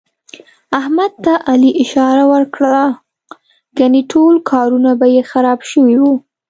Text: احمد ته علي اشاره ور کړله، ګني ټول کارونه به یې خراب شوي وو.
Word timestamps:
احمد 0.79 1.11
ته 1.23 1.33
علي 1.49 1.71
اشاره 1.83 2.23
ور 2.31 2.43
کړله، 2.55 2.85
ګني 3.77 4.01
ټول 4.11 4.33
کارونه 4.51 4.89
به 4.99 5.07
یې 5.15 5.21
خراب 5.31 5.59
شوي 5.71 5.97
وو. 6.01 6.13